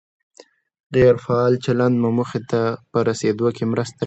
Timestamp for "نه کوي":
3.91-3.99